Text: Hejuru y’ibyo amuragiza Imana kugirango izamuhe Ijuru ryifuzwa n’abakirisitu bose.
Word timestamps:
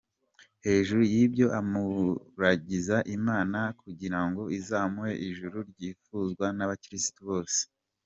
Hejuru 0.65 1.01
y’ibyo 1.13 1.47
amuragiza 1.59 2.97
Imana 3.17 3.59
kugirango 3.81 4.41
izamuhe 4.57 5.13
Ijuru 5.29 5.57
ryifuzwa 5.71 6.45
n’abakirisitu 6.57 7.21
bose. 7.31 7.59